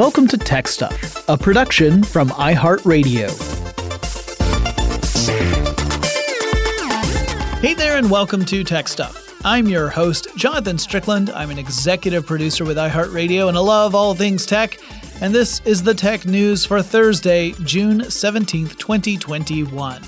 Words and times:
Welcome 0.00 0.26
to 0.28 0.38
Tech 0.38 0.66
Stuff, 0.66 1.28
a 1.28 1.36
production 1.36 2.02
from 2.02 2.30
iHeartRadio. 2.30 3.28
Hey 7.60 7.74
there, 7.74 7.98
and 7.98 8.10
welcome 8.10 8.46
to 8.46 8.64
Tech 8.64 8.88
Stuff. 8.88 9.38
I'm 9.44 9.68
your 9.68 9.90
host, 9.90 10.28
Jonathan 10.36 10.78
Strickland. 10.78 11.28
I'm 11.28 11.50
an 11.50 11.58
executive 11.58 12.24
producer 12.24 12.64
with 12.64 12.78
iHeartRadio, 12.78 13.48
and 13.48 13.58
I 13.58 13.60
love 13.60 13.94
all 13.94 14.14
things 14.14 14.46
tech. 14.46 14.78
And 15.20 15.34
this 15.34 15.60
is 15.66 15.82
the 15.82 15.92
tech 15.92 16.24
news 16.24 16.64
for 16.64 16.80
Thursday, 16.80 17.52
June 17.64 18.00
17th, 18.00 18.78
2021. 18.78 20.02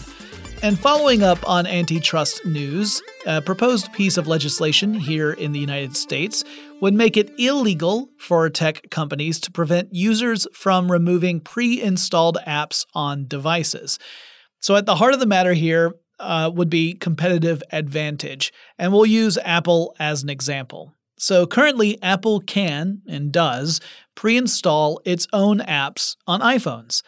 And 0.62 0.78
following 0.78 1.24
up 1.24 1.40
on 1.48 1.66
antitrust 1.66 2.46
news, 2.46 3.02
a 3.26 3.42
proposed 3.42 3.92
piece 3.92 4.16
of 4.16 4.28
legislation 4.28 4.94
here 4.94 5.32
in 5.32 5.50
the 5.50 5.58
United 5.58 5.96
States 5.96 6.44
would 6.80 6.94
make 6.94 7.16
it 7.16 7.32
illegal 7.36 8.10
for 8.16 8.48
tech 8.48 8.88
companies 8.88 9.40
to 9.40 9.50
prevent 9.50 9.92
users 9.92 10.46
from 10.52 10.92
removing 10.92 11.40
pre 11.40 11.82
installed 11.82 12.38
apps 12.46 12.86
on 12.94 13.26
devices. 13.26 13.98
So, 14.60 14.76
at 14.76 14.86
the 14.86 14.94
heart 14.94 15.14
of 15.14 15.18
the 15.18 15.26
matter 15.26 15.52
here 15.52 15.96
uh, 16.20 16.48
would 16.54 16.70
be 16.70 16.94
competitive 16.94 17.60
advantage. 17.72 18.52
And 18.78 18.92
we'll 18.92 19.04
use 19.06 19.36
Apple 19.38 19.96
as 19.98 20.22
an 20.22 20.30
example. 20.30 20.94
So, 21.18 21.44
currently, 21.44 22.00
Apple 22.02 22.38
can 22.38 23.02
and 23.08 23.32
does 23.32 23.80
pre 24.14 24.36
install 24.36 25.00
its 25.04 25.26
own 25.32 25.58
apps 25.58 26.14
on 26.28 26.40
iPhones. 26.40 27.02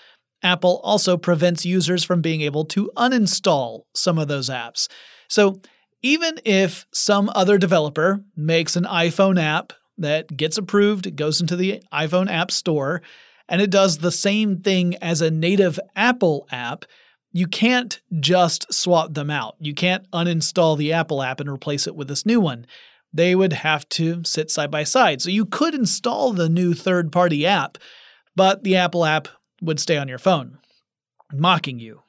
Apple 0.44 0.80
also 0.84 1.16
prevents 1.16 1.64
users 1.64 2.04
from 2.04 2.20
being 2.20 2.42
able 2.42 2.64
to 2.66 2.90
uninstall 2.96 3.84
some 3.94 4.18
of 4.18 4.28
those 4.28 4.50
apps. 4.50 4.88
So, 5.28 5.60
even 6.02 6.38
if 6.44 6.86
some 6.92 7.30
other 7.34 7.56
developer 7.56 8.22
makes 8.36 8.76
an 8.76 8.84
iPhone 8.84 9.40
app 9.42 9.72
that 9.96 10.36
gets 10.36 10.58
approved, 10.58 11.16
goes 11.16 11.40
into 11.40 11.56
the 11.56 11.82
iPhone 11.92 12.30
App 12.30 12.50
Store, 12.50 13.00
and 13.48 13.62
it 13.62 13.70
does 13.70 13.98
the 13.98 14.12
same 14.12 14.58
thing 14.58 14.96
as 14.96 15.22
a 15.22 15.30
native 15.30 15.80
Apple 15.96 16.46
app, 16.52 16.84
you 17.32 17.46
can't 17.46 18.00
just 18.20 18.72
swap 18.72 19.14
them 19.14 19.30
out. 19.30 19.56
You 19.58 19.74
can't 19.74 20.08
uninstall 20.10 20.76
the 20.76 20.92
Apple 20.92 21.22
app 21.22 21.40
and 21.40 21.50
replace 21.50 21.86
it 21.86 21.96
with 21.96 22.08
this 22.08 22.26
new 22.26 22.38
one. 22.38 22.66
They 23.12 23.34
would 23.34 23.52
have 23.52 23.88
to 23.90 24.22
sit 24.24 24.50
side 24.50 24.70
by 24.70 24.84
side. 24.84 25.22
So 25.22 25.30
you 25.30 25.46
could 25.46 25.74
install 25.74 26.32
the 26.32 26.48
new 26.48 26.74
third 26.74 27.12
party 27.12 27.46
app, 27.46 27.78
but 28.36 28.62
the 28.62 28.76
Apple 28.76 29.04
app 29.04 29.28
would 29.60 29.80
stay 29.80 29.96
on 29.96 30.08
your 30.08 30.18
phone, 30.18 30.58
mocking 31.32 31.78
you, 31.78 32.02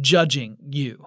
judging 0.00 0.56
you. 0.70 1.06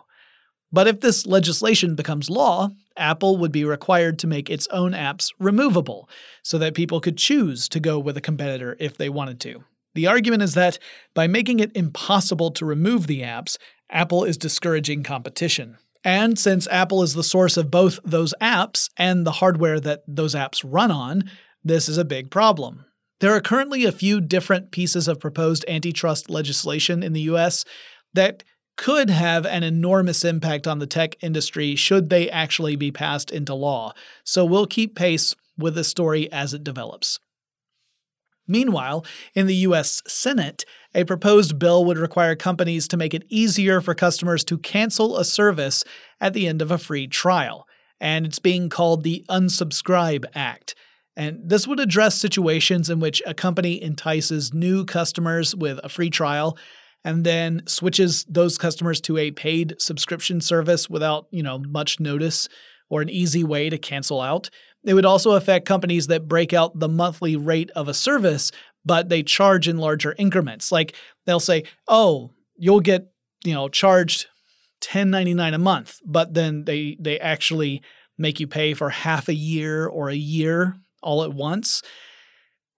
But 0.72 0.88
if 0.88 1.02
this 1.02 1.25
legislation 1.25 1.95
becomes 1.95 2.30
law, 2.30 2.69
Apple 2.95 3.38
would 3.38 3.52
be 3.52 3.66
required 3.66 4.19
to 4.19 4.28
make 4.28 4.50
its 4.50 4.67
own 4.72 4.94
apps 4.94 5.30
removable 5.39 6.09
so 6.44 6.58
that 6.58 6.75
people 6.75 7.02
could 7.02 7.17
choose 7.17 7.67
to 7.69 7.80
go 7.80 8.00
with 8.00 8.16
a 8.16 8.22
competitor 8.22 8.78
if 8.80 8.97
they 8.97 9.09
wanted 9.09 9.39
to. 9.41 9.63
The 9.95 10.08
argument 10.08 10.44
is 10.44 10.53
that 10.53 10.80
by 11.13 11.28
making 11.28 11.59
it 11.59 11.75
impossible 11.75 12.52
to 12.52 12.66
remove 12.66 13.08
the 13.08 13.22
apps, 13.22 13.58
Apple 13.89 14.23
is 14.23 14.38
discouraging 14.38 15.03
competition. 15.03 15.78
And 16.03 16.39
since 16.39 16.67
Apple 16.67 17.03
is 17.03 17.13
the 17.13 17.23
source 17.23 17.58
of 17.58 17.69
both 17.69 18.00
those 18.03 18.33
apps 18.41 18.89
and 18.97 19.28
the 19.28 19.33
hardware 19.33 19.80
that 19.81 20.03
those 20.08 20.33
apps 20.33 20.63
run 20.66 20.89
on, 20.89 21.30
this 21.63 21.89
is 21.89 21.97
a 21.97 22.06
big 22.06 22.31
problem. 22.31 22.85
There 23.22 23.36
are 23.36 23.39
currently 23.39 23.86
a 23.86 23.91
few 23.91 24.19
different 24.19 24.72
pieces 24.72 25.08
of 25.08 25.19
proposed 25.19 25.64
antitrust 25.67 26.27
legislation 26.27 27.03
in 27.03 27.14
the 27.14 27.22
US 27.22 27.63
that 28.16 28.44
could 28.78 29.11
have 29.11 29.45
an 29.45 29.61
enormous 29.61 30.25
impact 30.25 30.67
on 30.67 30.80
the 30.80 30.88
tech 30.88 31.16
industry 31.22 31.75
should 31.75 32.09
they 32.09 32.31
actually 32.31 32.75
be 32.75 32.91
passed 32.91 33.30
into 33.30 33.53
law. 33.53 33.94
So 34.23 34.44
we'll 34.44 34.66
keep 34.66 34.95
pace 34.95 35.36
with 35.55 35.75
the 35.75 35.83
story 35.83 36.31
as 36.31 36.55
it 36.55 36.63
develops. 36.63 37.19
Meanwhile, 38.47 39.05
in 39.35 39.45
the 39.45 39.56
US 39.67 40.02
Senate, 40.08 40.66
a 40.95 41.03
proposed 41.03 41.59
bill 41.59 41.85
would 41.85 42.00
require 42.00 42.35
companies 42.35 42.88
to 42.88 42.97
make 42.97 43.13
it 43.13 43.25
easier 43.29 43.81
for 43.81 43.94
customers 43.94 44.44
to 44.45 44.57
cancel 44.57 45.16
a 45.16 45.24
service 45.24 45.84
at 46.19 46.34
the 46.34 46.47
end 46.47 46.59
of 46.59 46.72
a 46.72 46.79
free 46.79 47.06
trial, 47.06 47.68
and 48.00 48.25
it's 48.25 48.40
being 48.40 48.68
called 48.68 49.03
the 49.03 49.24
Unsubscribe 49.29 50.25
Act. 50.34 50.74
And 51.16 51.41
this 51.44 51.67
would 51.67 51.79
address 51.79 52.16
situations 52.16 52.89
in 52.89 52.99
which 52.99 53.22
a 53.25 53.33
company 53.33 53.81
entices 53.81 54.53
new 54.53 54.85
customers 54.85 55.55
with 55.55 55.79
a 55.83 55.89
free 55.89 56.09
trial 56.09 56.57
and 57.03 57.25
then 57.25 57.63
switches 57.66 58.25
those 58.29 58.57
customers 58.57 59.01
to 59.01 59.17
a 59.17 59.31
paid 59.31 59.75
subscription 59.79 60.39
service 60.39 60.89
without, 60.89 61.27
you 61.31 61.44
know, 61.44 61.59
much 61.59 62.00
notice 62.00 62.47
or 62.89 63.01
an 63.01 63.09
easy 63.09 63.44
way 63.44 63.69
to 63.69 63.77
cancel 63.77 64.21
out. 64.21 64.50
It 64.83 64.94
would 64.94 65.05
also 65.05 65.31
affect 65.31 65.67
companies 65.67 66.07
that 66.07 66.27
break 66.27 66.53
out 66.53 66.79
the 66.79 66.89
monthly 66.89 67.35
rate 67.35 67.71
of 67.71 67.88
a 67.88 67.94
service, 67.94 68.51
but 68.85 69.09
they 69.09 69.23
charge 69.23 69.67
in 69.67 69.77
larger 69.77 70.16
increments. 70.17 70.71
Like 70.71 70.95
they'll 71.25 71.39
say, 71.39 71.63
"Oh, 71.88 72.31
you'll 72.57 72.81
get, 72.81 73.07
you 73.44 73.53
know, 73.53 73.69
charged 73.69 74.27
10.99 74.81 75.53
a 75.53 75.59
month," 75.59 76.00
but 76.05 76.33
then 76.33 76.66
they 76.66 76.97
they 77.00 77.19
actually 77.19 77.81
make 78.17 78.39
you 78.39 78.47
pay 78.47 78.73
for 78.73 78.89
half 78.89 79.29
a 79.29 79.35
year 79.35 79.88
or 79.88 80.09
a 80.09 80.16
year 80.16 80.75
all 81.01 81.23
at 81.23 81.34
once 81.34 81.81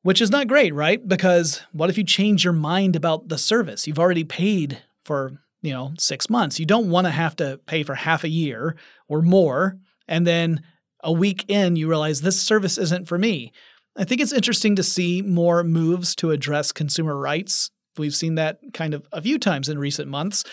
which 0.03 0.21
is 0.21 0.29
not 0.29 0.47
great, 0.47 0.73
right? 0.73 1.05
Because 1.05 1.61
what 1.71 1.89
if 1.89 1.97
you 1.97 2.03
change 2.03 2.43
your 2.43 2.53
mind 2.53 2.95
about 2.95 3.29
the 3.29 3.37
service? 3.37 3.87
You've 3.87 3.99
already 3.99 4.25
paid 4.25 4.83
for, 5.05 5.31
you 5.61 5.73
know, 5.73 5.93
6 5.97 6.29
months. 6.29 6.59
You 6.59 6.65
don't 6.65 6.91
want 6.91 7.07
to 7.07 7.11
have 7.11 7.35
to 7.37 7.59
pay 7.65 7.83
for 7.83 7.95
half 7.95 8.23
a 8.23 8.29
year 8.29 8.75
or 9.07 9.21
more 9.21 9.77
and 10.07 10.27
then 10.27 10.61
a 11.05 11.11
week 11.11 11.45
in 11.47 11.75
you 11.75 11.89
realize 11.89 12.21
this 12.21 12.41
service 12.41 12.77
isn't 12.77 13.07
for 13.07 13.17
me. 13.17 13.51
I 13.97 14.03
think 14.03 14.21
it's 14.21 14.33
interesting 14.33 14.75
to 14.75 14.83
see 14.83 15.21
more 15.21 15.63
moves 15.63 16.15
to 16.15 16.31
address 16.31 16.71
consumer 16.71 17.17
rights. 17.17 17.71
We've 17.97 18.15
seen 18.15 18.35
that 18.35 18.59
kind 18.73 18.93
of 18.93 19.07
a 19.11 19.21
few 19.21 19.39
times 19.39 19.69
in 19.69 19.79
recent 19.79 20.09
months. 20.09 20.43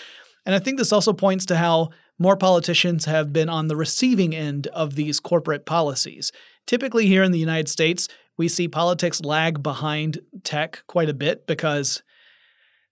And 0.47 0.55
I 0.55 0.59
think 0.59 0.79
this 0.79 0.93
also 0.93 1.13
points 1.13 1.47
to 1.47 1.57
how 1.57 1.91
more 2.19 2.37
politicians 2.37 3.07
have 3.07 3.33
been 3.33 3.49
on 3.49 3.69
the 3.69 3.77
receiving 3.77 4.35
end 4.35 4.67
of 4.69 4.95
these 4.95 5.21
corporate 5.21 5.67
policies. 5.67 6.33
Typically, 6.71 7.07
here 7.07 7.25
in 7.25 7.33
the 7.33 7.39
United 7.41 7.69
States, 7.69 8.07
we 8.37 8.47
see 8.47 8.69
politics 8.69 9.21
lag 9.23 9.61
behind 9.61 10.21
tech 10.45 10.85
quite 10.87 11.09
a 11.09 11.13
bit 11.13 11.45
because, 11.49 12.05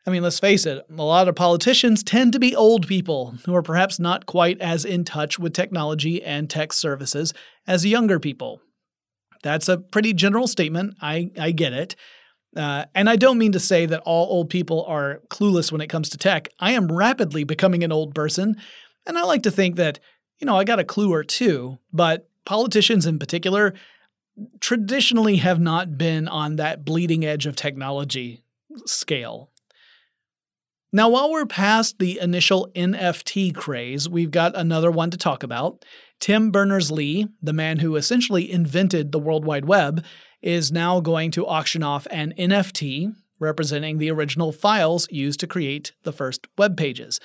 I 0.05 0.11
mean, 0.11 0.25
let's 0.25 0.41
face 0.41 0.67
it, 0.67 0.85
a 0.91 1.03
lot 1.05 1.29
of 1.29 1.37
politicians 1.37 2.03
tend 2.03 2.33
to 2.33 2.41
be 2.41 2.57
old 2.57 2.89
people 2.89 3.37
who 3.47 3.55
are 3.55 3.63
perhaps 3.63 4.01
not 4.01 4.27
quite 4.27 4.61
as 4.61 4.85
in 4.85 5.05
touch 5.05 5.39
with 5.39 5.53
technology 5.53 6.21
and 6.25 6.51
tech 6.51 6.73
services 6.73 7.33
as 7.69 7.87
younger 7.87 8.19
people. 8.19 8.61
That's 9.45 9.69
a 9.69 9.79
pretty 9.79 10.13
general 10.13 10.49
statement. 10.49 10.97
I, 11.01 11.31
I 11.39 11.53
get 11.53 11.73
it. 11.73 11.95
Uh, 12.57 12.87
and 12.97 13.09
I 13.09 13.15
don't 13.15 13.39
mean 13.39 13.53
to 13.53 13.61
say 13.61 13.87
that 13.87 14.03
all 14.05 14.27
old 14.27 14.51
people 14.51 14.85
are 14.87 15.23
clueless 15.31 15.71
when 15.71 15.83
it 15.83 15.87
comes 15.87 16.09
to 16.09 16.19
tech. 16.19 16.49
I 16.59 16.73
am 16.73 16.91
rapidly 16.91 17.45
becoming 17.45 17.85
an 17.85 17.93
old 17.93 18.13
person, 18.13 18.57
and 19.07 19.17
I 19.17 19.23
like 19.23 19.45
to 19.45 19.53
think 19.53 19.77
that, 19.77 20.01
you 20.41 20.49
know, 20.49 20.57
I 20.57 20.65
got 20.65 20.81
a 20.81 20.85
clue 20.85 21.13
or 21.13 21.23
two, 21.23 21.79
but 21.93 22.29
politicians 22.49 23.05
in 23.05 23.19
particular 23.19 23.75
traditionally 24.59 25.37
have 25.37 25.61
not 25.61 25.99
been 25.99 26.27
on 26.27 26.57
that 26.57 26.83
bleeding 26.83 27.23
edge 27.23 27.45
of 27.45 27.55
technology 27.55 28.43
scale. 28.87 29.51
Now, 30.91 31.11
while 31.11 31.31
we're 31.31 31.45
past 31.45 31.99
the 31.99 32.19
initial 32.19 32.71
NFT 32.75 33.55
craze, 33.55 34.09
we've 34.09 34.31
got 34.31 34.57
another 34.57 34.91
one 34.91 35.11
to 35.11 35.19
talk 35.19 35.43
about. 35.43 35.85
Tim 36.21 36.51
Berners 36.51 36.91
Lee, 36.91 37.29
the 37.43 37.53
man 37.53 37.81
who 37.81 37.97
essentially 37.97 38.51
invented 38.51 39.13
the 39.13 39.19
World 39.19 39.45
Wide 39.45 39.67
Web, 39.67 40.03
is 40.41 40.73
now 40.73 41.01
going 41.01 41.31
to 41.33 41.47
auction 41.47 41.83
off 41.83 42.07
an 42.11 42.33
NFT 42.39 43.15
representing 43.39 43.99
the 43.99 44.11
original 44.11 44.53
files 44.53 45.07
used 45.11 45.39
to 45.41 45.47
create 45.47 45.93
the 46.05 46.13
first 46.15 46.47
web 46.57 46.79
pages. 46.79 47.21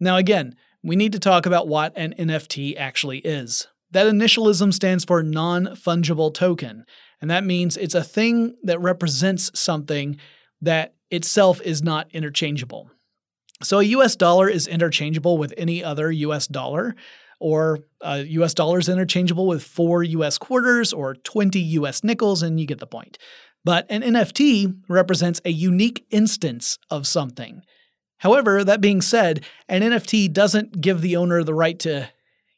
Now, 0.00 0.16
again, 0.16 0.56
we 0.82 0.96
need 0.96 1.12
to 1.12 1.20
talk 1.20 1.44
about 1.44 1.68
what 1.68 1.92
an 1.94 2.14
NFT 2.18 2.78
actually 2.78 3.18
is. 3.18 3.68
That 3.92 4.06
initialism 4.06 4.72
stands 4.72 5.04
for 5.04 5.22
non 5.22 5.66
fungible 5.66 6.32
token, 6.32 6.84
and 7.20 7.30
that 7.30 7.44
means 7.44 7.76
it's 7.76 7.94
a 7.94 8.02
thing 8.02 8.56
that 8.62 8.80
represents 8.80 9.50
something 9.58 10.18
that 10.60 10.94
itself 11.10 11.60
is 11.60 11.82
not 11.82 12.08
interchangeable. 12.12 12.90
So 13.62 13.78
a 13.78 13.84
US 13.84 14.16
dollar 14.16 14.48
is 14.48 14.66
interchangeable 14.66 15.38
with 15.38 15.52
any 15.56 15.84
other 15.84 16.10
US 16.10 16.46
dollar, 16.46 16.94
or 17.38 17.80
uh, 18.00 18.22
a 18.22 18.26
US 18.40 18.54
dollar 18.54 18.78
is 18.78 18.88
interchangeable 18.88 19.46
with 19.46 19.62
four 19.62 20.02
US 20.02 20.38
quarters 20.38 20.92
or 20.92 21.14
20 21.14 21.60
US 21.60 22.02
nickels, 22.02 22.42
and 22.42 22.58
you 22.58 22.66
get 22.66 22.80
the 22.80 22.86
point. 22.86 23.18
But 23.64 23.86
an 23.90 24.02
NFT 24.02 24.82
represents 24.88 25.40
a 25.44 25.52
unique 25.52 26.04
instance 26.10 26.78
of 26.90 27.06
something. 27.06 27.62
However, 28.18 28.64
that 28.64 28.80
being 28.80 29.02
said, 29.02 29.44
an 29.68 29.82
NFT 29.82 30.32
doesn't 30.32 30.80
give 30.80 31.00
the 31.00 31.16
owner 31.16 31.44
the 31.44 31.54
right 31.54 31.78
to, 31.80 32.08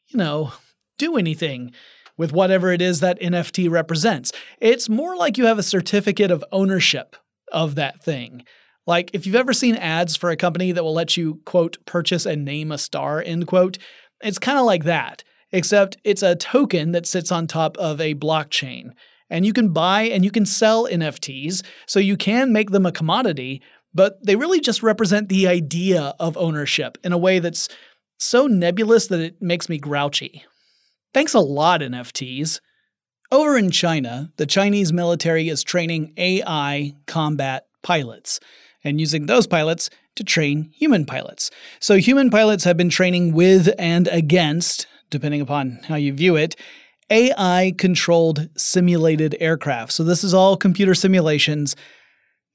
you 0.07 0.17
know, 0.17 0.53
do 0.97 1.17
anything 1.17 1.71
with 2.17 2.31
whatever 2.31 2.71
it 2.71 2.81
is 2.81 2.99
that 2.99 3.19
NFT 3.19 3.69
represents. 3.69 4.31
It's 4.59 4.87
more 4.87 5.15
like 5.15 5.37
you 5.37 5.45
have 5.45 5.59
a 5.59 5.63
certificate 5.63 6.31
of 6.31 6.45
ownership 6.51 7.15
of 7.51 7.75
that 7.75 8.03
thing. 8.03 8.43
Like 8.87 9.11
if 9.13 9.25
you've 9.25 9.35
ever 9.35 9.53
seen 9.53 9.75
ads 9.75 10.15
for 10.15 10.29
a 10.29 10.37
company 10.37 10.71
that 10.71 10.83
will 10.83 10.93
let 10.93 11.17
you, 11.17 11.41
quote, 11.45 11.77
purchase 11.85 12.25
and 12.25 12.45
name 12.45 12.71
a 12.71 12.77
star, 12.77 13.21
end 13.21 13.47
quote, 13.47 13.77
it's 14.21 14.39
kind 14.39 14.57
of 14.57 14.65
like 14.65 14.83
that, 14.83 15.23
except 15.51 15.97
it's 16.03 16.23
a 16.23 16.35
token 16.35 16.91
that 16.91 17.07
sits 17.07 17.31
on 17.31 17.47
top 17.47 17.77
of 17.77 17.99
a 17.99 18.15
blockchain. 18.15 18.91
And 19.29 19.45
you 19.45 19.53
can 19.53 19.69
buy 19.69 20.03
and 20.03 20.23
you 20.23 20.31
can 20.31 20.45
sell 20.45 20.87
NFTs, 20.87 21.63
so 21.87 21.99
you 21.99 22.15
can 22.15 22.53
make 22.53 22.69
them 22.69 22.85
a 22.85 22.91
commodity, 22.91 23.61
but 23.93 24.23
they 24.23 24.35
really 24.35 24.59
just 24.59 24.83
represent 24.83 25.29
the 25.29 25.47
idea 25.47 26.13
of 26.19 26.37
ownership 26.37 26.97
in 27.03 27.11
a 27.11 27.17
way 27.17 27.39
that's 27.39 27.67
so 28.19 28.45
nebulous 28.45 29.07
that 29.07 29.19
it 29.19 29.41
makes 29.41 29.67
me 29.67 29.79
grouchy. 29.79 30.45
Thanks 31.15 31.33
a 31.33 31.39
lot, 31.39 31.79
NFTs. 31.79 32.59
Over 33.31 33.57
in 33.57 33.71
China, 33.71 34.33
the 34.35 34.45
Chinese 34.45 34.91
military 34.91 35.47
is 35.47 35.63
training 35.63 36.13
AI 36.17 36.93
combat 37.07 37.67
pilots 37.83 38.41
and 38.83 38.99
using 38.99 39.25
those 39.25 39.47
pilots 39.47 39.89
to 40.15 40.25
train 40.25 40.73
human 40.75 41.05
pilots. 41.05 41.51
So, 41.79 41.95
human 41.95 42.29
pilots 42.29 42.65
have 42.65 42.75
been 42.75 42.89
training 42.89 43.31
with 43.31 43.73
and 43.79 44.09
against, 44.09 44.87
depending 45.09 45.39
upon 45.39 45.79
how 45.87 45.95
you 45.95 46.11
view 46.11 46.35
it, 46.35 46.57
AI 47.09 47.73
controlled 47.77 48.49
simulated 48.57 49.37
aircraft. 49.39 49.93
So, 49.93 50.03
this 50.03 50.21
is 50.21 50.33
all 50.33 50.57
computer 50.57 50.93
simulations. 50.93 51.77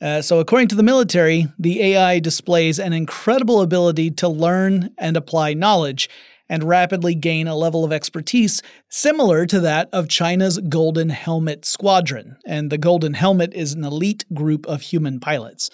Uh, 0.02 0.20
so, 0.20 0.38
according 0.38 0.68
to 0.68 0.76
the 0.76 0.82
military, 0.82 1.46
the 1.58 1.82
AI 1.82 2.18
displays 2.18 2.78
an 2.78 2.92
incredible 2.92 3.62
ability 3.62 4.10
to 4.10 4.28
learn 4.28 4.90
and 4.98 5.16
apply 5.16 5.54
knowledge 5.54 6.10
and 6.50 6.64
rapidly 6.64 7.14
gain 7.14 7.46
a 7.46 7.54
level 7.54 7.84
of 7.84 7.92
expertise 7.92 8.60
similar 8.88 9.46
to 9.46 9.60
that 9.60 9.88
of 9.92 10.08
China's 10.08 10.58
Golden 10.58 11.08
Helmet 11.08 11.64
Squadron. 11.64 12.36
And 12.44 12.70
the 12.70 12.76
Golden 12.76 13.14
Helmet 13.14 13.54
is 13.54 13.72
an 13.72 13.84
elite 13.84 14.24
group 14.34 14.66
of 14.66 14.82
human 14.82 15.20
pilots. 15.20 15.70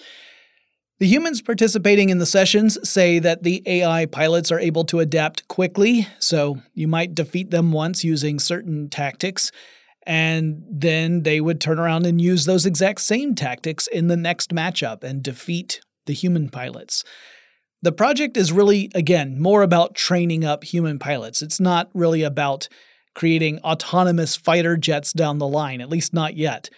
The 0.99 1.07
humans 1.07 1.41
participating 1.41 2.09
in 2.09 2.19
the 2.19 2.25
sessions 2.25 2.77
say 2.87 3.19
that 3.19 3.43
the 3.43 3.61
AI 3.65 4.05
pilots 4.05 4.51
are 4.51 4.59
able 4.59 4.83
to 4.85 4.99
adapt 4.99 5.47
quickly, 5.47 6.07
so 6.19 6.59
you 6.73 6.87
might 6.87 7.15
defeat 7.15 7.51
them 7.51 7.71
once 7.71 8.03
using 8.03 8.39
certain 8.39 8.89
tactics, 8.89 9.51
and 10.07 10.63
then 10.69 11.23
they 11.23 11.41
would 11.41 11.61
turn 11.61 11.79
around 11.79 12.05
and 12.05 12.21
use 12.21 12.45
those 12.45 12.65
exact 12.65 13.01
same 13.01 13.35
tactics 13.35 13.85
in 13.87 14.07
the 14.07 14.17
next 14.17 14.53
matchup 14.55 15.03
and 15.03 15.21
defeat 15.21 15.81
the 16.07 16.13
human 16.13 16.49
pilots. 16.49 17.03
The 17.83 17.91
project 17.91 18.37
is 18.37 18.51
really, 18.51 18.89
again, 18.95 19.39
more 19.39 19.61
about 19.61 19.95
training 19.95 20.43
up 20.43 20.63
human 20.63 20.97
pilots. 20.97 21.41
It's 21.41 21.59
not 21.59 21.89
really 21.93 22.23
about 22.23 22.67
creating 23.13 23.59
autonomous 23.59 24.35
fighter 24.35 24.77
jets 24.77 25.13
down 25.13 25.37
the 25.37 25.47
line, 25.47 25.81
at 25.81 25.89
least 25.89 26.13
not 26.13 26.35
yet. 26.35 26.69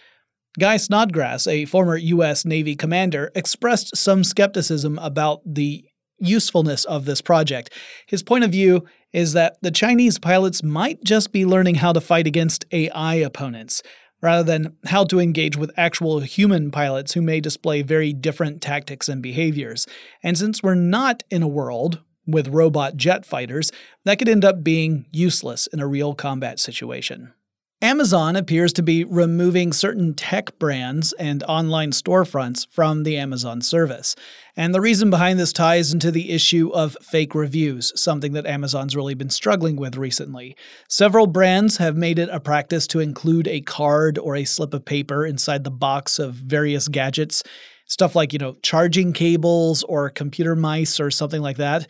Guy 0.58 0.76
Snodgrass, 0.76 1.46
a 1.46 1.64
former 1.64 1.96
U.S. 1.96 2.44
Navy 2.44 2.74
commander, 2.74 3.30
expressed 3.34 3.96
some 3.96 4.24
skepticism 4.24 4.98
about 4.98 5.40
the 5.46 5.84
usefulness 6.18 6.84
of 6.84 7.04
this 7.04 7.22
project. 7.22 7.72
His 8.06 8.22
point 8.22 8.44
of 8.44 8.50
view 8.50 8.84
is 9.12 9.32
that 9.32 9.56
the 9.62 9.70
Chinese 9.70 10.18
pilots 10.18 10.62
might 10.62 11.02
just 11.02 11.32
be 11.32 11.46
learning 11.46 11.76
how 11.76 11.92
to 11.92 12.00
fight 12.00 12.26
against 12.26 12.64
AI 12.72 13.14
opponents, 13.14 13.82
rather 14.20 14.42
than 14.42 14.76
how 14.86 15.04
to 15.04 15.20
engage 15.20 15.56
with 15.56 15.70
actual 15.76 16.20
human 16.20 16.70
pilots 16.70 17.14
who 17.14 17.22
may 17.22 17.40
display 17.40 17.82
very 17.82 18.12
different 18.12 18.60
tactics 18.60 19.08
and 19.08 19.22
behaviors. 19.22 19.86
And 20.22 20.36
since 20.36 20.62
we're 20.62 20.74
not 20.74 21.22
in 21.30 21.42
a 21.42 21.48
world 21.48 22.00
with 22.26 22.48
robot 22.48 22.96
jet 22.96 23.24
fighters, 23.24 23.72
that 24.04 24.18
could 24.18 24.28
end 24.28 24.44
up 24.44 24.62
being 24.62 25.06
useless 25.10 25.66
in 25.68 25.80
a 25.80 25.86
real 25.86 26.14
combat 26.14 26.58
situation. 26.58 27.32
Amazon 27.82 28.36
appears 28.36 28.74
to 28.74 28.82
be 28.82 29.04
removing 29.04 29.72
certain 29.72 30.12
tech 30.12 30.58
brands 30.58 31.14
and 31.14 31.42
online 31.44 31.92
storefronts 31.92 32.66
from 32.68 33.04
the 33.04 33.16
Amazon 33.16 33.62
service. 33.62 34.14
And 34.54 34.74
the 34.74 34.82
reason 34.82 35.08
behind 35.08 35.38
this 35.38 35.54
ties 35.54 35.90
into 35.90 36.10
the 36.10 36.30
issue 36.30 36.68
of 36.74 36.94
fake 37.00 37.34
reviews, 37.34 37.90
something 37.98 38.34
that 38.34 38.44
Amazon's 38.44 38.94
really 38.94 39.14
been 39.14 39.30
struggling 39.30 39.76
with 39.76 39.96
recently. 39.96 40.58
Several 40.90 41.26
brands 41.26 41.78
have 41.78 41.96
made 41.96 42.18
it 42.18 42.28
a 42.30 42.38
practice 42.38 42.86
to 42.88 43.00
include 43.00 43.48
a 43.48 43.62
card 43.62 44.18
or 44.18 44.36
a 44.36 44.44
slip 44.44 44.74
of 44.74 44.84
paper 44.84 45.24
inside 45.24 45.64
the 45.64 45.70
box 45.70 46.18
of 46.18 46.34
various 46.34 46.86
gadgets, 46.86 47.42
stuff 47.86 48.14
like, 48.14 48.34
you 48.34 48.38
know, 48.38 48.56
charging 48.62 49.14
cables 49.14 49.84
or 49.84 50.10
computer 50.10 50.54
mice 50.54 51.00
or 51.00 51.10
something 51.10 51.40
like 51.40 51.56
that. 51.56 51.86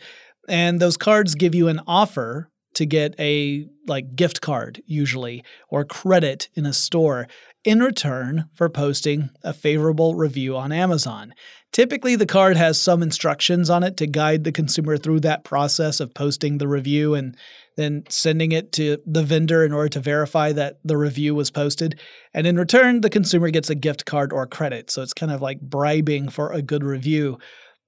And 0.47 0.79
those 0.79 0.95
cards 0.95 1.35
give 1.35 1.53
you 1.53 1.67
an 1.67 1.81
offer 1.85 2.49
to 2.73 2.85
get 2.85 3.15
a 3.19 3.67
like 3.87 4.15
gift 4.15 4.41
card 4.41 4.81
usually 4.85 5.43
or 5.69 5.83
credit 5.83 6.49
in 6.55 6.65
a 6.65 6.73
store 6.73 7.27
in 7.63 7.79
return 7.79 8.45
for 8.55 8.69
posting 8.69 9.29
a 9.43 9.53
favorable 9.53 10.15
review 10.15 10.57
on 10.57 10.71
Amazon. 10.71 11.33
Typically 11.71 12.15
the 12.15 12.25
card 12.25 12.57
has 12.57 12.81
some 12.81 13.01
instructions 13.01 13.69
on 13.69 13.83
it 13.83 13.95
to 13.97 14.07
guide 14.07 14.43
the 14.43 14.51
consumer 14.51 14.97
through 14.97 15.19
that 15.21 15.43
process 15.43 15.99
of 15.99 16.13
posting 16.13 16.57
the 16.57 16.67
review 16.67 17.13
and 17.13 17.37
then 17.77 18.03
sending 18.09 18.51
it 18.51 18.71
to 18.73 18.97
the 19.05 19.23
vendor 19.23 19.63
in 19.63 19.71
order 19.71 19.87
to 19.87 19.99
verify 19.99 20.51
that 20.51 20.79
the 20.83 20.97
review 20.97 21.33
was 21.33 21.49
posted. 21.49 21.99
And 22.33 22.45
in 22.45 22.57
return 22.57 23.01
the 23.01 23.09
consumer 23.09 23.49
gets 23.49 23.69
a 23.69 23.75
gift 23.75 24.05
card 24.05 24.33
or 24.33 24.45
credit. 24.47 24.91
So 24.91 25.01
it's 25.01 25.13
kind 25.13 25.31
of 25.31 25.41
like 25.41 25.61
bribing 25.61 26.29
for 26.29 26.51
a 26.51 26.61
good 26.61 26.83
review. 26.83 27.37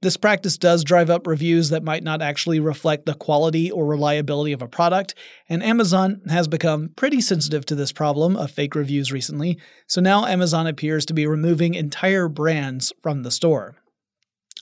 This 0.04 0.18
practice 0.18 0.58
does 0.58 0.84
drive 0.84 1.10
up 1.10 1.26
reviews 1.26 1.70
that 1.70 1.82
might 1.82 2.04
not 2.04 2.22
actually 2.22 2.60
reflect 2.60 3.06
the 3.06 3.14
quality 3.14 3.72
or 3.72 3.86
reliability 3.86 4.52
of 4.52 4.62
a 4.62 4.68
product, 4.68 5.16
and 5.48 5.64
Amazon 5.64 6.20
has 6.28 6.50
become 6.50 6.90
pretty 6.98 7.22
sensitive 7.22 7.66
to 7.68 7.76
this 7.76 7.94
problem 7.94 8.36
of 8.36 8.52
fake 8.52 8.76
reviews 8.76 9.14
recently, 9.14 9.58
so 9.88 10.02
now 10.02 10.26
Amazon 10.26 10.68
appears 10.68 11.06
to 11.06 11.14
be 11.14 11.26
removing 11.26 11.74
entire 11.74 12.28
brands 12.28 12.92
from 13.02 13.24
the 13.24 13.32
store. 13.32 13.78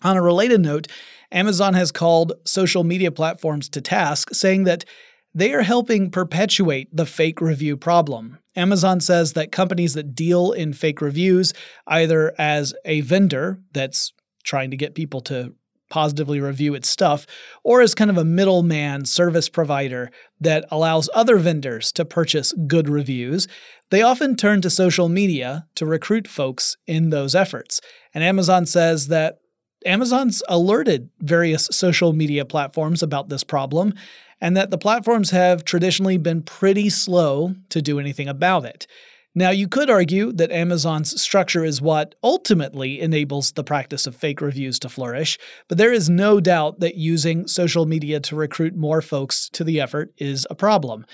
On 0.03 0.15
a 0.15 0.21
related 0.21 0.61
note, 0.61 0.85
Amazon 1.31 1.73
has 1.73 1.91
called 1.91 2.33
social 2.45 2.83
media 2.83 3.11
platforms 3.11 3.67
to 3.69 3.81
task, 3.81 4.35
saying 4.35 4.65
that 4.65 4.85
they 5.33 5.53
are 5.55 5.63
helping 5.63 6.11
perpetuate 6.11 6.95
the 6.95 7.07
fake 7.07 7.41
review 7.41 7.77
problem. 7.77 8.37
Amazon 8.55 8.99
says 8.99 9.33
that 9.33 9.51
companies 9.51 9.95
that 9.95 10.13
deal 10.13 10.51
in 10.51 10.73
fake 10.73 11.01
reviews, 11.01 11.51
either 11.87 12.31
as 12.37 12.75
a 12.85 13.01
vendor 13.01 13.59
that's 13.73 14.13
trying 14.41 14.71
to 14.71 14.77
get 14.77 14.95
people 14.95 15.21
to 15.21 15.53
positively 15.89 16.39
review 16.39 16.73
its 16.73 16.87
stuff, 16.87 17.27
or 17.63 17.81
as 17.81 17.93
kind 17.93 18.09
of 18.09 18.17
a 18.17 18.23
middleman 18.23 19.03
service 19.05 19.49
provider 19.49 20.09
that 20.39 20.63
allows 20.71 21.09
other 21.13 21.35
vendors 21.37 21.91
to 21.91 22.05
purchase 22.05 22.53
good 22.65 22.87
reviews, 22.87 23.47
they 23.89 24.01
often 24.01 24.37
turn 24.37 24.61
to 24.61 24.69
social 24.69 25.09
media 25.09 25.67
to 25.75 25.85
recruit 25.85 26.27
folks 26.29 26.77
in 26.87 27.09
those 27.09 27.35
efforts. 27.35 27.81
And 28.13 28.23
Amazon 28.23 28.65
says 28.65 29.07
that 29.07 29.39
Amazon's 29.85 30.41
alerted 30.47 31.09
various 31.19 31.67
social 31.71 32.13
media 32.13 32.45
platforms 32.45 33.03
about 33.03 33.27
this 33.27 33.43
problem, 33.43 33.93
and 34.39 34.55
that 34.55 34.71
the 34.71 34.77
platforms 34.77 35.31
have 35.31 35.65
traditionally 35.65 36.17
been 36.17 36.41
pretty 36.41 36.89
slow 36.89 37.53
to 37.69 37.81
do 37.81 37.99
anything 37.99 38.27
about 38.27 38.63
it. 38.65 38.87
Now, 39.33 39.49
you 39.51 39.69
could 39.69 39.89
argue 39.89 40.33
that 40.33 40.51
Amazon's 40.51 41.21
structure 41.21 41.63
is 41.63 41.81
what 41.81 42.15
ultimately 42.21 42.99
enables 42.99 43.53
the 43.53 43.63
practice 43.63 44.05
of 44.05 44.15
fake 44.15 44.41
reviews 44.41 44.77
to 44.79 44.89
flourish, 44.89 45.37
but 45.69 45.77
there 45.77 45.93
is 45.93 46.09
no 46.09 46.41
doubt 46.41 46.81
that 46.81 46.95
using 46.95 47.47
social 47.47 47.85
media 47.85 48.19
to 48.19 48.35
recruit 48.35 48.75
more 48.75 49.01
folks 49.01 49.47
to 49.49 49.63
the 49.63 49.79
effort 49.79 50.11
is 50.17 50.45
a 50.49 50.55
problem. 50.55 51.05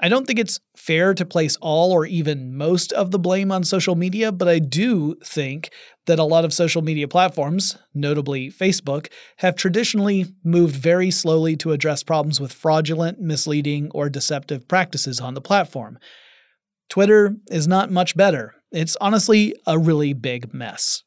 I 0.00 0.08
don't 0.08 0.26
think 0.26 0.40
it's 0.40 0.58
fair 0.76 1.14
to 1.14 1.24
place 1.24 1.56
all 1.60 1.92
or 1.92 2.04
even 2.04 2.56
most 2.56 2.92
of 2.92 3.12
the 3.12 3.18
blame 3.20 3.52
on 3.52 3.62
social 3.62 3.94
media, 3.94 4.32
but 4.32 4.48
I 4.48 4.58
do 4.58 5.14
think 5.24 5.70
that 6.06 6.18
a 6.18 6.24
lot 6.24 6.44
of 6.44 6.52
social 6.52 6.82
media 6.82 7.06
platforms, 7.06 7.78
notably 7.94 8.50
Facebook, 8.50 9.06
have 9.38 9.54
traditionally 9.54 10.26
moved 10.42 10.74
very 10.74 11.12
slowly 11.12 11.56
to 11.58 11.70
address 11.70 12.02
problems 12.02 12.40
with 12.40 12.52
fraudulent, 12.52 13.20
misleading, 13.20 13.92
or 13.92 14.10
deceptive 14.10 14.66
practices 14.66 15.20
on 15.20 15.34
the 15.34 15.40
platform. 15.40 16.00
Twitter 16.88 17.36
is 17.48 17.66
not 17.66 17.90
much 17.90 18.16
better. 18.16 18.54
It's 18.72 18.96
honestly 19.00 19.54
a 19.66 19.78
really 19.78 20.12
big 20.12 20.52
mess. 20.52 21.02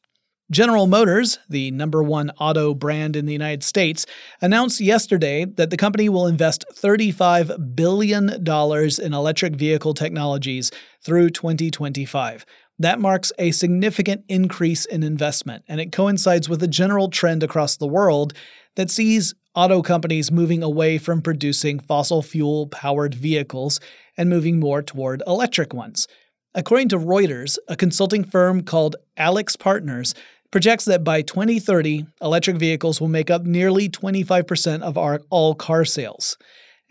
General 0.50 0.86
Motors, 0.86 1.38
the 1.50 1.70
number 1.72 2.02
one 2.02 2.30
auto 2.40 2.72
brand 2.72 3.16
in 3.16 3.26
the 3.26 3.34
United 3.34 3.62
States, 3.62 4.06
announced 4.40 4.80
yesterday 4.80 5.44
that 5.44 5.68
the 5.68 5.76
company 5.76 6.08
will 6.08 6.26
invest 6.26 6.64
$35 6.74 7.76
billion 7.76 8.30
in 8.30 9.14
electric 9.14 9.56
vehicle 9.56 9.92
technologies 9.92 10.70
through 11.02 11.28
2025. 11.28 12.46
That 12.78 12.98
marks 12.98 13.30
a 13.38 13.50
significant 13.50 14.24
increase 14.28 14.86
in 14.86 15.02
investment, 15.02 15.64
and 15.68 15.82
it 15.82 15.92
coincides 15.92 16.48
with 16.48 16.62
a 16.62 16.68
general 16.68 17.10
trend 17.10 17.42
across 17.42 17.76
the 17.76 17.86
world 17.86 18.32
that 18.76 18.90
sees 18.90 19.34
auto 19.54 19.82
companies 19.82 20.30
moving 20.30 20.62
away 20.62 20.96
from 20.96 21.20
producing 21.20 21.80
fossil 21.80 22.22
fuel 22.22 22.68
powered 22.68 23.14
vehicles 23.14 23.80
and 24.18 24.28
moving 24.28 24.60
more 24.60 24.82
toward 24.82 25.22
electric 25.26 25.72
ones. 25.72 26.06
According 26.54 26.88
to 26.88 26.98
Reuters, 26.98 27.56
a 27.68 27.76
consulting 27.76 28.24
firm 28.24 28.62
called 28.62 28.96
AlixPartners 29.16 30.14
projects 30.50 30.84
that 30.86 31.04
by 31.04 31.22
2030, 31.22 32.06
electric 32.20 32.56
vehicles 32.56 33.00
will 33.00 33.08
make 33.08 33.30
up 33.30 33.44
nearly 33.44 33.88
25% 33.88 34.82
of 34.82 34.98
our 34.98 35.20
all 35.30 35.54
car 35.54 35.84
sales. 35.84 36.36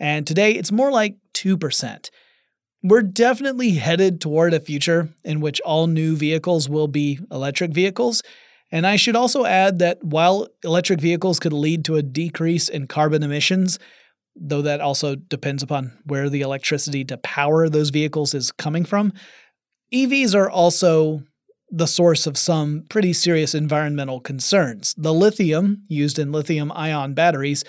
And 0.00 0.26
today, 0.26 0.52
it's 0.52 0.72
more 0.72 0.90
like 0.90 1.16
2%. 1.34 2.10
We're 2.82 3.02
definitely 3.02 3.72
headed 3.72 4.20
toward 4.20 4.54
a 4.54 4.60
future 4.60 5.08
in 5.24 5.40
which 5.40 5.60
all 5.62 5.88
new 5.88 6.16
vehicles 6.16 6.68
will 6.68 6.86
be 6.86 7.18
electric 7.30 7.72
vehicles. 7.72 8.22
And 8.70 8.86
I 8.86 8.96
should 8.96 9.16
also 9.16 9.44
add 9.44 9.80
that 9.80 10.04
while 10.04 10.46
electric 10.62 11.00
vehicles 11.00 11.40
could 11.40 11.52
lead 11.52 11.84
to 11.86 11.96
a 11.96 12.02
decrease 12.02 12.68
in 12.68 12.86
carbon 12.86 13.24
emissions, 13.24 13.80
though 14.40 14.62
that 14.62 14.80
also 14.80 15.14
depends 15.14 15.62
upon 15.62 15.98
where 16.04 16.28
the 16.28 16.40
electricity 16.40 17.04
to 17.06 17.16
power 17.18 17.68
those 17.68 17.90
vehicles 17.90 18.34
is 18.34 18.52
coming 18.52 18.84
from. 18.84 19.12
EVs 19.92 20.34
are 20.34 20.50
also 20.50 21.22
the 21.70 21.86
source 21.86 22.26
of 22.26 22.38
some 22.38 22.84
pretty 22.88 23.12
serious 23.12 23.54
environmental 23.54 24.20
concerns. 24.20 24.94
The 24.96 25.12
lithium 25.12 25.82
used 25.88 26.18
in 26.18 26.32
lithium 26.32 26.72
ion 26.72 27.14
batteries 27.14 27.64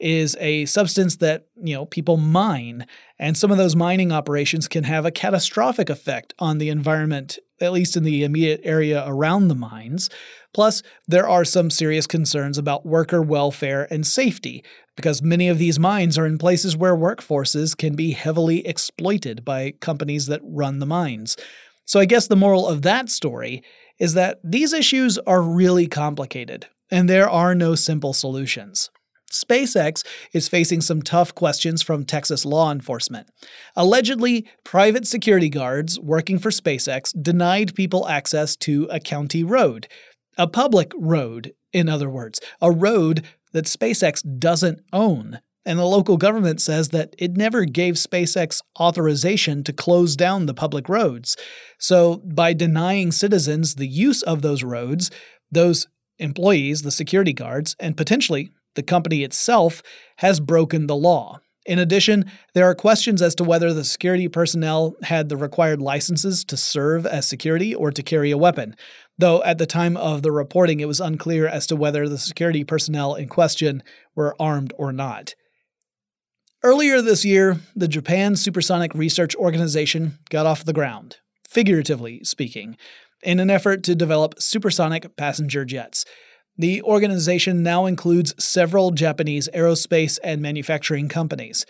is 0.00 0.36
a 0.40 0.64
substance 0.66 1.16
that, 1.16 1.46
you 1.62 1.74
know, 1.74 1.86
people 1.86 2.16
mine, 2.16 2.86
and 3.18 3.36
some 3.38 3.52
of 3.52 3.58
those 3.58 3.76
mining 3.76 4.10
operations 4.10 4.66
can 4.66 4.84
have 4.84 5.06
a 5.06 5.12
catastrophic 5.12 5.88
effect 5.88 6.34
on 6.38 6.58
the 6.58 6.68
environment, 6.68 7.38
at 7.60 7.72
least 7.72 7.96
in 7.96 8.02
the 8.02 8.24
immediate 8.24 8.60
area 8.64 9.04
around 9.06 9.48
the 9.48 9.54
mines. 9.54 10.10
Plus, 10.52 10.82
there 11.06 11.28
are 11.28 11.44
some 11.44 11.70
serious 11.70 12.08
concerns 12.08 12.58
about 12.58 12.84
worker 12.84 13.22
welfare 13.22 13.86
and 13.90 14.04
safety 14.04 14.64
because 14.96 15.22
many 15.22 15.48
of 15.48 15.58
these 15.58 15.78
mines 15.78 16.16
are 16.18 16.26
in 16.26 16.38
places 16.38 16.76
where 16.76 16.96
workforces 16.96 17.76
can 17.76 17.94
be 17.96 18.12
heavily 18.12 18.66
exploited 18.66 19.44
by 19.44 19.72
companies 19.80 20.26
that 20.26 20.40
run 20.44 20.78
the 20.78 20.86
mines. 20.86 21.36
So 21.84 22.00
I 22.00 22.04
guess 22.04 22.28
the 22.28 22.36
moral 22.36 22.66
of 22.66 22.82
that 22.82 23.08
story 23.10 23.62
is 23.98 24.14
that 24.14 24.38
these 24.42 24.72
issues 24.72 25.18
are 25.18 25.42
really 25.42 25.86
complicated, 25.86 26.66
and 26.90 27.08
there 27.08 27.28
are 27.28 27.54
no 27.54 27.74
simple 27.74 28.12
solutions. 28.12 28.90
SpaceX 29.32 30.04
is 30.32 30.48
facing 30.48 30.80
some 30.80 31.02
tough 31.02 31.34
questions 31.34 31.82
from 31.82 32.04
Texas 32.04 32.44
law 32.44 32.70
enforcement. 32.70 33.28
Allegedly, 33.74 34.46
private 34.64 35.06
security 35.06 35.48
guards 35.48 35.98
working 35.98 36.38
for 36.38 36.50
SpaceX 36.50 37.12
denied 37.20 37.74
people 37.74 38.08
access 38.08 38.54
to 38.56 38.86
a 38.90 39.00
county 39.00 39.42
road, 39.42 39.88
a 40.38 40.46
public 40.46 40.92
road, 40.96 41.52
in 41.72 41.88
other 41.88 42.08
words, 42.08 42.40
a 42.60 42.70
road 42.70 43.24
that 43.54 43.64
SpaceX 43.64 44.22
doesn't 44.38 44.80
own. 44.92 45.40
And 45.64 45.78
the 45.78 45.86
local 45.86 46.18
government 46.18 46.60
says 46.60 46.90
that 46.90 47.14
it 47.18 47.38
never 47.38 47.64
gave 47.64 47.94
SpaceX 47.94 48.60
authorization 48.78 49.64
to 49.64 49.72
close 49.72 50.14
down 50.14 50.44
the 50.44 50.52
public 50.52 50.90
roads. 50.90 51.38
So, 51.78 52.16
by 52.18 52.52
denying 52.52 53.12
citizens 53.12 53.76
the 53.76 53.88
use 53.88 54.22
of 54.22 54.42
those 54.42 54.62
roads, 54.62 55.10
those 55.50 55.86
employees, 56.18 56.82
the 56.82 56.90
security 56.90 57.32
guards, 57.32 57.76
and 57.80 57.96
potentially 57.96 58.50
the 58.74 58.82
company 58.82 59.22
itself, 59.22 59.82
has 60.18 60.38
broken 60.38 60.86
the 60.86 60.96
law. 60.96 61.40
In 61.66 61.78
addition, 61.78 62.30
there 62.52 62.66
are 62.66 62.74
questions 62.74 63.22
as 63.22 63.34
to 63.36 63.44
whether 63.44 63.72
the 63.72 63.84
security 63.84 64.28
personnel 64.28 64.96
had 65.02 65.30
the 65.30 65.36
required 65.36 65.80
licenses 65.80 66.44
to 66.44 66.58
serve 66.58 67.06
as 67.06 67.26
security 67.26 67.74
or 67.74 67.90
to 67.90 68.02
carry 68.02 68.30
a 68.30 68.36
weapon, 68.38 68.76
though 69.18 69.42
at 69.44 69.58
the 69.58 69.66
time 69.66 69.96
of 69.96 70.22
the 70.22 70.32
reporting 70.32 70.80
it 70.80 70.88
was 70.88 71.00
unclear 71.00 71.46
as 71.46 71.66
to 71.66 71.76
whether 71.76 72.08
the 72.08 72.18
security 72.18 72.64
personnel 72.64 73.14
in 73.14 73.28
question 73.28 73.82
were 74.14 74.34
armed 74.40 74.72
or 74.76 74.92
not. 74.92 75.34
Earlier 76.62 77.02
this 77.02 77.24
year, 77.24 77.58
the 77.76 77.88
Japan 77.88 78.36
Supersonic 78.36 78.94
Research 78.94 79.36
Organization 79.36 80.18
got 80.30 80.46
off 80.46 80.64
the 80.64 80.72
ground, 80.72 81.18
figuratively 81.46 82.24
speaking, 82.24 82.76
in 83.22 83.38
an 83.38 83.50
effort 83.50 83.82
to 83.84 83.94
develop 83.94 84.40
supersonic 84.40 85.16
passenger 85.16 85.64
jets. 85.64 86.04
The 86.56 86.82
organization 86.82 87.62
now 87.62 87.86
includes 87.86 88.34
several 88.42 88.92
Japanese 88.92 89.48
aerospace 89.54 90.18
and 90.22 90.40
manufacturing 90.40 91.08
companies. 91.08 91.66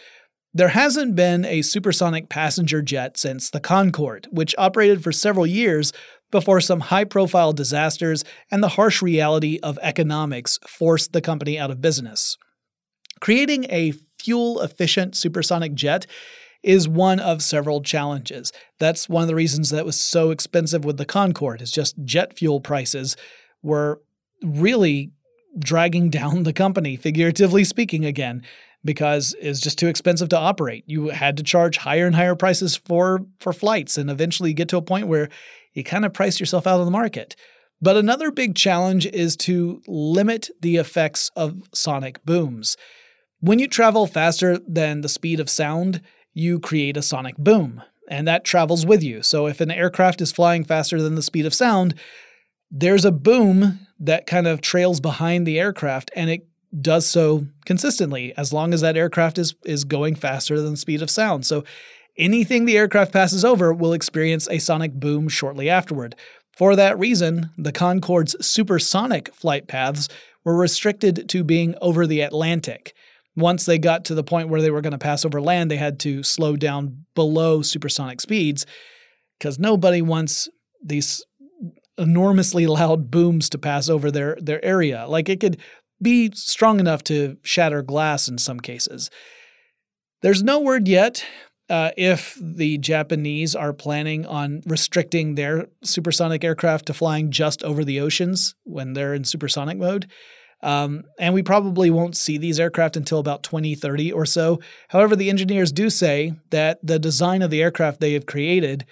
There 0.52 0.68
hasn't 0.68 1.16
been 1.16 1.44
a 1.44 1.62
supersonic 1.62 2.28
passenger 2.28 2.80
jet 2.80 3.16
since 3.16 3.50
the 3.50 3.58
Concorde, 3.58 4.28
which 4.30 4.54
operated 4.56 5.02
for 5.02 5.10
several 5.10 5.46
years 5.46 5.92
before 6.34 6.60
some 6.60 6.80
high 6.80 7.04
profile 7.04 7.52
disasters 7.52 8.24
and 8.50 8.60
the 8.60 8.70
harsh 8.70 9.00
reality 9.00 9.60
of 9.62 9.78
economics 9.80 10.58
forced 10.66 11.12
the 11.12 11.20
company 11.20 11.56
out 11.56 11.70
of 11.70 11.80
business. 11.80 12.36
Creating 13.20 13.66
a 13.70 13.92
fuel 14.18 14.60
efficient 14.60 15.14
supersonic 15.14 15.74
jet 15.74 16.08
is 16.64 16.88
one 16.88 17.20
of 17.20 17.40
several 17.40 17.80
challenges. 17.80 18.50
That's 18.80 19.08
one 19.08 19.22
of 19.22 19.28
the 19.28 19.36
reasons 19.36 19.70
that 19.70 19.86
was 19.86 19.94
so 20.00 20.32
expensive 20.32 20.84
with 20.84 20.96
the 20.96 21.04
Concorde 21.04 21.62
is 21.62 21.70
just 21.70 21.94
jet 22.02 22.36
fuel 22.36 22.60
prices 22.60 23.16
were 23.62 24.02
really 24.42 25.12
dragging 25.56 26.10
down 26.10 26.42
the 26.42 26.52
company 26.52 26.96
figuratively 26.96 27.62
speaking 27.62 28.04
again 28.04 28.42
because 28.84 29.34
it's 29.40 29.60
just 29.60 29.78
too 29.78 29.88
expensive 29.88 30.28
to 30.30 30.38
operate. 30.38 30.84
You 30.86 31.08
had 31.08 31.36
to 31.38 31.42
charge 31.42 31.78
higher 31.78 32.06
and 32.06 32.14
higher 32.14 32.34
prices 32.34 32.76
for 32.76 33.20
for 33.40 33.52
flights 33.52 33.96
and 33.96 34.10
eventually 34.10 34.52
get 34.52 34.68
to 34.68 34.76
a 34.76 34.82
point 34.82 35.08
where 35.08 35.28
you 35.72 35.82
kind 35.82 36.04
of 36.04 36.12
price 36.12 36.38
yourself 36.38 36.66
out 36.66 36.80
of 36.80 36.84
the 36.84 36.90
market. 36.90 37.34
But 37.80 37.96
another 37.96 38.30
big 38.30 38.54
challenge 38.54 39.06
is 39.06 39.36
to 39.38 39.82
limit 39.86 40.48
the 40.60 40.76
effects 40.76 41.30
of 41.36 41.62
sonic 41.74 42.24
booms. 42.24 42.76
When 43.40 43.58
you 43.58 43.68
travel 43.68 44.06
faster 44.06 44.58
than 44.58 45.02
the 45.02 45.08
speed 45.08 45.40
of 45.40 45.50
sound, 45.50 46.00
you 46.32 46.60
create 46.60 46.96
a 46.96 47.02
sonic 47.02 47.36
boom, 47.36 47.82
and 48.08 48.26
that 48.26 48.44
travels 48.44 48.86
with 48.86 49.02
you. 49.02 49.22
So 49.22 49.46
if 49.46 49.60
an 49.60 49.70
aircraft 49.70 50.20
is 50.20 50.32
flying 50.32 50.64
faster 50.64 51.02
than 51.02 51.14
the 51.14 51.22
speed 51.22 51.44
of 51.44 51.52
sound, 51.52 51.94
there's 52.70 53.04
a 53.04 53.12
boom 53.12 53.80
that 54.00 54.26
kind 54.26 54.46
of 54.46 54.60
trails 54.60 55.00
behind 55.00 55.46
the 55.46 55.60
aircraft 55.60 56.10
and 56.16 56.30
it 56.30 56.46
does 56.80 57.06
so 57.06 57.46
consistently 57.64 58.32
as 58.36 58.52
long 58.52 58.74
as 58.74 58.80
that 58.80 58.96
aircraft 58.96 59.38
is 59.38 59.54
is 59.64 59.84
going 59.84 60.14
faster 60.14 60.60
than 60.60 60.72
the 60.72 60.76
speed 60.76 61.02
of 61.02 61.10
sound. 61.10 61.46
So 61.46 61.64
anything 62.16 62.64
the 62.64 62.76
aircraft 62.76 63.12
passes 63.12 63.44
over 63.44 63.72
will 63.72 63.92
experience 63.92 64.48
a 64.50 64.58
sonic 64.58 64.92
boom 64.92 65.28
shortly 65.28 65.68
afterward. 65.70 66.16
For 66.56 66.76
that 66.76 66.98
reason, 66.98 67.50
the 67.58 67.72
Concorde's 67.72 68.36
supersonic 68.44 69.34
flight 69.34 69.66
paths 69.66 70.08
were 70.44 70.56
restricted 70.56 71.28
to 71.30 71.42
being 71.42 71.74
over 71.80 72.06
the 72.06 72.20
Atlantic 72.20 72.94
once 73.36 73.64
they 73.64 73.78
got 73.78 74.04
to 74.04 74.14
the 74.14 74.24
point 74.24 74.48
where 74.48 74.62
they 74.62 74.70
were 74.70 74.80
going 74.80 74.92
to 74.92 74.98
pass 74.98 75.24
over 75.24 75.40
land, 75.40 75.70
they 75.70 75.76
had 75.76 75.98
to 76.00 76.22
slow 76.22 76.56
down 76.56 77.04
below 77.14 77.62
supersonic 77.62 78.20
speeds 78.20 78.64
because 79.38 79.58
nobody 79.58 80.02
wants 80.02 80.48
these 80.82 81.24
enormously 81.98 82.66
loud 82.66 83.10
booms 83.10 83.48
to 83.48 83.58
pass 83.58 83.88
over 83.88 84.10
their 84.10 84.36
their 84.40 84.64
area. 84.64 85.06
Like 85.08 85.28
it 85.28 85.40
could 85.40 85.58
be 86.00 86.30
strong 86.34 86.80
enough 86.80 87.02
to 87.04 87.36
shatter 87.42 87.82
glass 87.82 88.28
in 88.28 88.38
some 88.38 88.60
cases. 88.60 89.10
There's 90.22 90.42
no 90.42 90.60
word 90.60 90.88
yet 90.88 91.24
uh, 91.68 91.90
if 91.96 92.38
the 92.40 92.78
Japanese 92.78 93.54
are 93.54 93.72
planning 93.72 94.26
on 94.26 94.62
restricting 94.66 95.34
their 95.34 95.66
supersonic 95.82 96.44
aircraft 96.44 96.86
to 96.86 96.94
flying 96.94 97.30
just 97.30 97.62
over 97.62 97.84
the 97.84 98.00
oceans 98.00 98.54
when 98.64 98.92
they're 98.92 99.14
in 99.14 99.24
supersonic 99.24 99.78
mode. 99.78 100.10
Um, 100.62 101.04
and 101.18 101.34
we 101.34 101.42
probably 101.42 101.90
won't 101.90 102.16
see 102.16 102.38
these 102.38 102.58
aircraft 102.58 102.96
until 102.96 103.18
about 103.18 103.42
2030 103.42 104.12
or 104.12 104.24
so. 104.24 104.60
However, 104.88 105.14
the 105.14 105.28
engineers 105.28 105.72
do 105.72 105.90
say 105.90 106.34
that 106.50 106.78
the 106.82 106.98
design 106.98 107.42
of 107.42 107.50
the 107.50 107.62
aircraft 107.62 108.00
they 108.00 108.14
have 108.14 108.24
created 108.24 108.86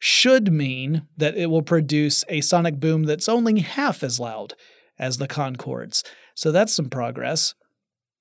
should 0.00 0.52
mean 0.52 1.06
that 1.16 1.36
it 1.36 1.46
will 1.46 1.62
produce 1.62 2.24
a 2.28 2.40
sonic 2.40 2.80
boom 2.80 3.04
that's 3.04 3.28
only 3.28 3.60
half 3.60 4.02
as 4.02 4.18
loud 4.18 4.54
as 4.98 5.18
the 5.18 5.28
Concordes. 5.28 6.02
So 6.34 6.52
that's 6.52 6.74
some 6.74 6.88
progress. 6.88 7.54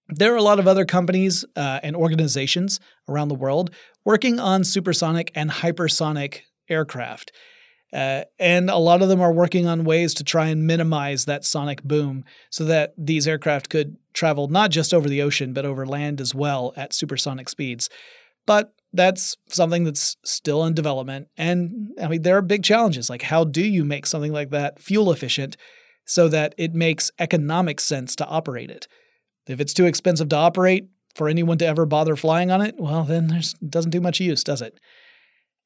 There 0.10 0.34
are 0.34 0.38
a 0.38 0.44
lot 0.44 0.60
of 0.60 0.68
other 0.68 0.86
companies 0.86 1.46
uh, 1.56 1.80
and 1.84 1.96
organizations 1.96 2.80
around 3.08 3.30
the 3.30 3.36
world 3.36 3.72
working 4.04 4.40
on 4.40 4.64
supersonic 4.64 5.32
and 5.36 5.50
hypersonic 5.50 6.42
aircraft. 6.70 7.32
Uh, 7.94 8.24
and 8.40 8.70
a 8.70 8.78
lot 8.78 9.02
of 9.02 9.10
them 9.10 9.22
are 9.22 9.34
working 9.34 9.68
on 9.68 9.84
ways 9.84 10.14
to 10.14 10.24
try 10.24 10.48
and 10.48 10.66
minimize 10.66 11.26
that 11.26 11.44
sonic 11.44 11.84
boom 11.84 12.24
so 12.50 12.64
that 12.64 12.94
these 12.98 13.28
aircraft 13.28 13.70
could 13.70 13.98
travel 14.14 14.48
not 14.48 14.72
just 14.72 14.94
over 14.94 15.10
the 15.10 15.22
ocean, 15.22 15.54
but 15.54 15.66
over 15.66 15.86
land 15.86 16.22
as 16.22 16.34
well 16.34 16.74
at 16.78 16.94
supersonic 16.94 17.50
speeds. 17.50 17.90
But 18.46 18.74
that's 18.94 19.36
something 19.50 19.84
that's 19.84 20.18
still 20.24 20.64
in 20.66 20.74
development. 20.74 21.28
And 21.38 21.92
I 22.02 22.08
mean, 22.08 22.22
there 22.22 22.38
are 22.38 22.42
big 22.42 22.64
challenges. 22.64 23.10
Like, 23.10 23.24
how 23.24 23.44
do 23.44 23.62
you 23.62 23.84
make 23.84 24.06
something 24.06 24.34
like 24.34 24.50
that 24.52 24.82
fuel 24.82 25.12
efficient 25.12 25.58
so 26.06 26.28
that 26.28 26.54
it 26.58 26.74
makes 26.74 27.12
economic 27.20 27.80
sense 27.80 28.16
to 28.18 28.26
operate 28.28 28.70
it? 28.70 28.88
If 29.48 29.60
it's 29.60 29.74
too 29.74 29.86
expensive 29.86 30.30
to 30.30 30.36
operate 30.36 30.88
for 31.16 31.28
anyone 31.28 31.58
to 31.60 31.66
ever 31.66 31.86
bother 31.86 32.16
flying 32.16 32.52
on 32.52 32.62
it, 32.62 32.76
well, 32.78 33.04
then 33.04 33.32
it 33.32 33.54
doesn't 33.70 33.92
do 33.92 34.02
much 34.02 34.20
use, 34.20 34.44
does 34.44 34.62
it? 34.62 34.80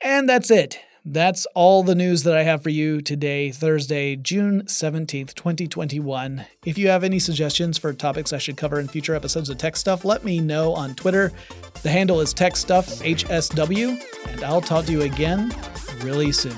And 0.01 0.27
that's 0.27 0.51
it. 0.51 0.80
That's 1.08 1.46
all 1.54 1.84
the 1.84 1.94
news 1.94 2.24
that 2.24 2.36
I 2.36 2.42
have 2.42 2.63
for 2.63 2.72
you 2.72 3.00
today, 3.00 3.51
Thursday, 3.51 4.15
June 4.15 4.63
17th, 4.63 5.36
2021. 5.36 6.48
If 6.65 6.80
you 6.80 6.88
have 6.88 7.04
any 7.04 7.20
suggestions 7.20 7.77
for 7.77 7.94
topics 7.94 8.34
I 8.34 8.39
should 8.39 8.58
cover 8.58 8.80
in 8.80 8.88
future 8.88 9.13
episodes 9.13 9.50
of 9.50 9.60
Tech 9.60 9.75
Stuff, 9.75 10.04
let 10.04 10.25
me 10.25 10.39
know 10.39 10.74
on 10.74 10.96
Twitter. 10.96 11.32
The 11.84 11.92
handle 11.92 12.22
is 12.22 12.34
TechStuffHSW, 12.34 14.04
and 14.30 14.44
I'll 14.44 14.62
talk 14.62 14.86
to 14.86 14.92
you 14.92 15.04
again 15.04 15.54
really 16.01 16.32
soon. 16.32 16.58